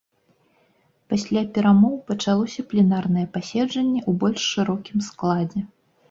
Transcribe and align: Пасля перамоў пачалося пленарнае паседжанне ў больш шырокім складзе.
Пасля 1.13 1.41
перамоў 1.57 1.91
пачалося 2.07 2.65
пленарнае 2.71 3.25
паседжанне 3.35 4.01
ў 4.01 4.11
больш 4.23 4.41
шырокім 4.55 5.05
складзе. 5.09 5.61